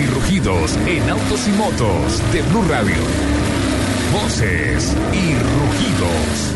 Y 0.00 0.06
rugidos 0.06 0.76
en 0.86 1.10
autos 1.10 1.48
y 1.48 1.50
motos 1.52 2.32
de 2.32 2.42
Blue 2.42 2.62
Radio. 2.68 2.94
Voces 4.12 4.94
y 5.12 5.34
rugidos. 5.34 6.54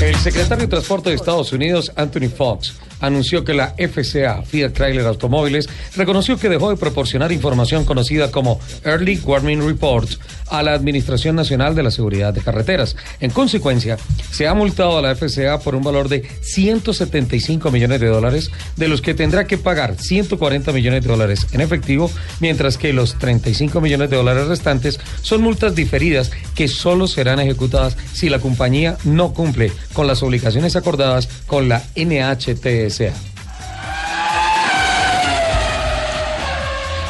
El 0.00 0.14
secretario 0.16 0.66
de 0.66 0.68
Transporte 0.68 1.10
de 1.10 1.16
Estados 1.16 1.52
Unidos, 1.52 1.90
Anthony 1.96 2.28
Fox, 2.28 2.74
anunció 3.00 3.44
que 3.44 3.54
la 3.54 3.74
FCA, 3.76 4.42
Fiat 4.42 4.72
Chrysler 4.72 5.06
Automóviles, 5.06 5.68
reconoció 5.96 6.38
que 6.38 6.48
dejó 6.48 6.70
de 6.70 6.76
proporcionar 6.76 7.32
información 7.32 7.84
conocida 7.84 8.30
como 8.30 8.60
Early 8.84 9.20
Warning 9.24 9.66
Reports 9.66 10.18
a 10.48 10.62
la 10.62 10.72
Administración 10.72 11.36
Nacional 11.36 11.74
de 11.74 11.82
la 11.82 11.90
Seguridad 11.90 12.34
de 12.34 12.40
Carreteras. 12.40 12.96
En 13.20 13.30
consecuencia, 13.30 13.96
se 14.30 14.46
ha 14.46 14.54
multado 14.54 14.98
a 14.98 15.02
la 15.02 15.14
FCA 15.14 15.60
por 15.60 15.74
un 15.74 15.82
valor 15.82 16.08
de 16.08 16.28
175 16.42 17.70
millones 17.70 18.00
de 18.00 18.08
dólares, 18.08 18.50
de 18.76 18.88
los 18.88 19.00
que 19.00 19.14
tendrá 19.14 19.46
que 19.46 19.58
pagar 19.58 19.96
140 19.96 20.72
millones 20.72 21.02
de 21.02 21.08
dólares 21.08 21.46
en 21.52 21.60
efectivo, 21.60 22.10
mientras 22.40 22.76
que 22.78 22.92
los 22.92 23.18
35 23.18 23.80
millones 23.80 24.10
de 24.10 24.16
dólares 24.16 24.48
restantes 24.48 25.00
son 25.22 25.42
multas 25.42 25.74
diferidas 25.74 26.30
que 26.54 26.68
solo 26.68 27.06
serán 27.06 27.40
ejecutadas 27.40 27.96
si 28.12 28.28
la 28.28 28.40
compañía 28.40 28.96
no 29.04 29.32
cumple 29.32 29.72
con 29.92 30.06
las 30.06 30.22
obligaciones 30.22 30.76
acordadas 30.76 31.28
con 31.46 31.68
la 31.68 31.84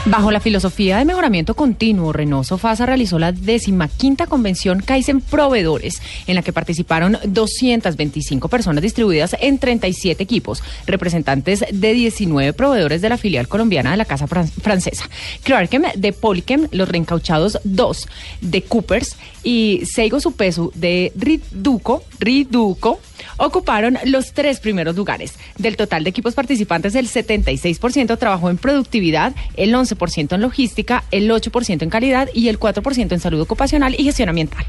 Bajo 0.07 0.31
la 0.31 0.41
filosofía 0.41 0.99
de 0.99 1.05
mejoramiento 1.05 1.55
continuo, 1.55 2.13
Renault 2.13 2.47
Sofasa 2.47 2.87
realizó 2.87 3.19
la 3.19 3.33
decimaquinta 3.33 4.27
convención 4.27 4.81
Kaizen 4.81 5.21
Proveedores, 5.21 6.01
en 6.27 6.35
la 6.35 6.43
que 6.43 6.55
participaron 6.55 7.19
225 7.25 8.49
personas 8.49 8.83
distribuidas 8.83 9.37
en 9.41 9.59
37 9.59 10.23
equipos, 10.23 10.63
representantes 10.87 11.65
de 11.71 11.93
19 11.93 12.55
proveedores 12.55 13.03
de 13.03 13.09
la 13.11 13.19
filial 13.19 13.47
colombiana 13.47 13.91
de 13.91 13.99
la 13.99 14.07
casa 14.07 14.27
francesa. 14.27 15.09
Clarkem 15.45 15.85
de 15.95 16.13
Polychem, 16.13 16.67
los 16.73 16.89
reencauchados 16.89 17.61
2 17.65 18.09
de 18.41 18.63
Coopers 18.63 19.17
y 19.45 19.83
Seigo 19.85 20.19
Supesu 20.19 20.73
de 20.75 21.13
Riduco, 21.15 22.03
Riduco 22.19 23.01
ocuparon 23.37 23.99
los 24.05 24.33
tres 24.33 24.61
primeros 24.61 24.97
lugares. 24.97 25.35
Del 25.59 25.77
total 25.77 26.05
de 26.05 26.11
equipos 26.11 26.35
participantes, 26.35 26.95
el 26.95 27.09
76% 27.09 28.19
trabajó 28.19 28.51
en 28.51 28.59
productividad, 28.59 29.35
el 29.57 29.75
11% 29.75 30.35
en 30.35 30.41
logística, 30.41 31.05
el 31.11 31.31
8% 31.31 31.83
en 31.83 31.91
calidad 31.91 32.29
y 32.35 32.49
el 32.49 32.59
4% 32.59 33.13
en 33.13 33.21
salud 33.21 33.41
ocupacional 33.41 33.95
y 33.99 34.05
gestión 34.05 34.29
ambiental. 34.29 34.65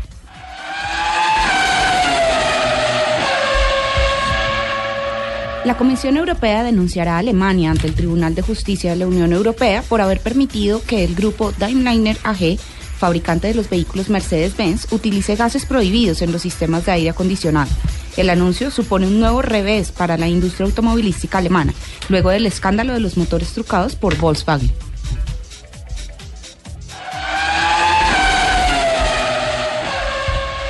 La 5.64 5.78
Comisión 5.78 6.18
Europea 6.18 6.64
denunciará 6.64 7.16
a 7.16 7.20
Alemania 7.20 7.70
ante 7.70 7.86
el 7.86 7.94
Tribunal 7.94 8.34
de 8.34 8.42
Justicia 8.42 8.90
de 8.90 8.96
la 8.96 9.08
Unión 9.08 9.32
Europea 9.32 9.84
por 9.88 10.02
haber 10.02 10.20
permitido 10.20 10.82
que 10.84 11.04
el 11.04 11.14
grupo 11.14 11.54
Daimler 11.60 12.18
AG 12.24 12.58
fabricante 13.02 13.48
de 13.48 13.56
los 13.56 13.68
vehículos 13.68 14.10
Mercedes-Benz, 14.10 14.94
utilice 14.94 15.36
gases 15.36 15.66
prohibidos 15.66 16.22
en 16.22 16.32
los 16.32 16.44
sistemas 16.44 16.86
de 16.86 16.92
aire 16.92 17.10
acondicionado. 17.10 17.72
El 18.18 18.30
anuncio 18.30 18.72
supone 18.72 19.08
un 19.08 19.20
nuevo 19.20 19.42
revés 19.42 19.92
para 19.92 20.18
la 20.18 20.28
industria 20.28 20.66
automovilística 20.66 21.38
alemana, 21.38 21.74
luego 22.10 22.30
del 22.30 22.46
escándalo 22.46 22.94
de 22.94 23.00
los 23.00 23.18
motores 23.18 23.54
trucados 23.54 23.96
por 23.96 24.18
Volkswagen. 24.18 24.72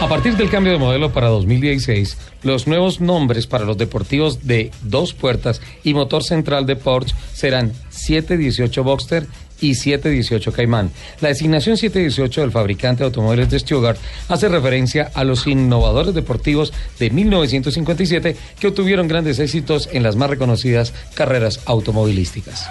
A 0.02 0.10
partir 0.10 0.36
del 0.36 0.50
cambio 0.50 0.74
de 0.74 0.80
modelo 0.80 1.14
para 1.14 1.28
2016, 1.28 2.18
los 2.42 2.66
nuevos 2.66 3.02
nombres 3.02 3.46
para 3.46 3.66
los 3.66 3.78
deportivos 3.78 4.48
de 4.48 4.72
dos 4.82 5.14
puertas 5.14 5.62
y 5.84 5.94
motor 5.94 6.24
central 6.24 6.66
de 6.66 6.76
Porsche 6.76 7.16
serán 7.34 7.72
718 8.02 8.84
Boxster 8.84 9.28
y 9.62 9.76
718 9.76 10.52
Caimán. 10.52 10.92
La 11.22 11.30
designación 11.30 11.78
718 11.78 12.42
del 12.42 12.52
fabricante 12.52 13.00
de 13.00 13.06
automóviles 13.06 13.50
de 13.50 13.60
Stuttgart 13.60 14.00
hace 14.28 14.50
referencia 14.50 15.12
a 15.14 15.24
los 15.24 15.48
innovadores 15.48 16.14
deportivos 16.14 16.74
de 17.00 17.10
1957 17.12 18.36
que 18.60 18.68
obtuvieron 18.68 19.08
grandes 19.08 19.40
éxitos 19.40 19.88
en 19.92 20.04
las 20.04 20.16
más 20.16 20.30
reconocidas 20.30 20.94
carreras 21.14 21.62
automovilísticas. 21.66 22.68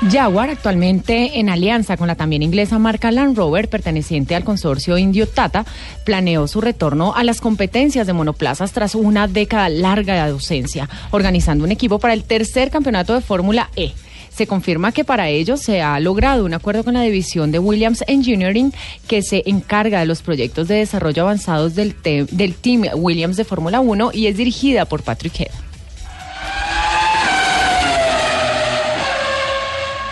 Jaguar, 0.00 0.48
actualmente 0.48 1.40
en 1.40 1.48
alianza 1.48 1.96
con 1.96 2.06
la 2.06 2.14
también 2.14 2.44
inglesa 2.44 2.78
marca 2.78 3.10
Land 3.10 3.36
Rover, 3.36 3.68
perteneciente 3.68 4.36
al 4.36 4.44
consorcio 4.44 4.96
indio 4.96 5.26
Tata, 5.26 5.66
planeó 6.04 6.46
su 6.46 6.60
retorno 6.60 7.14
a 7.16 7.24
las 7.24 7.40
competencias 7.40 8.06
de 8.06 8.12
monoplazas 8.12 8.70
tras 8.70 8.94
una 8.94 9.26
década 9.26 9.68
larga 9.68 10.14
de 10.14 10.30
ausencia, 10.30 10.88
organizando 11.10 11.64
un 11.64 11.72
equipo 11.72 11.98
para 11.98 12.14
el 12.14 12.22
tercer 12.22 12.70
campeonato 12.70 13.12
de 13.12 13.22
Fórmula 13.22 13.70
E. 13.74 13.92
Se 14.32 14.46
confirma 14.46 14.92
que 14.92 15.04
para 15.04 15.30
ello 15.30 15.56
se 15.56 15.82
ha 15.82 15.98
logrado 15.98 16.44
un 16.44 16.54
acuerdo 16.54 16.84
con 16.84 16.94
la 16.94 17.02
división 17.02 17.50
de 17.50 17.58
Williams 17.58 18.04
Engineering 18.06 18.72
que 19.08 19.22
se 19.22 19.42
encarga 19.46 19.98
de 19.98 20.06
los 20.06 20.22
proyectos 20.22 20.68
de 20.68 20.76
desarrollo 20.76 21.22
avanzados 21.22 21.74
del, 21.74 21.96
del 22.02 22.54
Team 22.54 22.84
Williams 22.94 23.36
de 23.36 23.44
Fórmula 23.44 23.80
1 23.80 24.12
y 24.14 24.28
es 24.28 24.36
dirigida 24.36 24.84
por 24.84 25.02
Patrick 25.02 25.40
Head. 25.40 25.68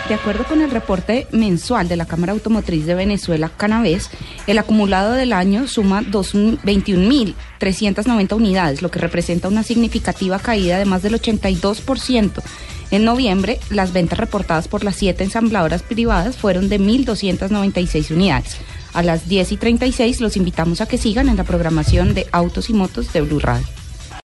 De 0.08 0.14
acuerdo 0.14 0.44
con 0.44 0.62
el 0.62 0.70
reporte 0.70 1.26
mensual 1.32 1.88
de 1.88 1.96
la 1.96 2.06
Cámara 2.06 2.32
Automotriz 2.32 2.86
de 2.86 2.94
Venezuela, 2.94 3.48
Canavés, 3.48 4.08
el 4.46 4.58
acumulado 4.58 5.14
del 5.14 5.32
año 5.32 5.66
suma 5.66 6.02
21.390 6.02 8.36
unidades, 8.36 8.82
lo 8.82 8.92
que 8.92 9.00
representa 9.00 9.48
una 9.48 9.64
significativa 9.64 10.38
caída 10.38 10.78
de 10.78 10.84
más 10.84 11.02
del 11.02 11.20
82%. 11.20 12.40
En 12.92 13.04
noviembre, 13.04 13.58
las 13.68 13.92
ventas 13.92 14.20
reportadas 14.20 14.68
por 14.68 14.84
las 14.84 14.94
siete 14.94 15.24
ensambladoras 15.24 15.82
privadas 15.82 16.36
fueron 16.36 16.68
de 16.68 16.78
1.296 16.78 18.12
unidades. 18.12 18.58
A 18.94 19.02
las 19.02 19.28
10 19.28 19.50
y 19.50 19.56
36 19.56 20.20
los 20.20 20.36
invitamos 20.36 20.80
a 20.80 20.86
que 20.86 20.98
sigan 20.98 21.28
en 21.28 21.36
la 21.36 21.42
programación 21.42 22.14
de 22.14 22.28
Autos 22.30 22.70
y 22.70 22.74
Motos 22.74 23.12
de 23.12 23.22
Blue 23.22 23.40
Radio. 23.40 23.66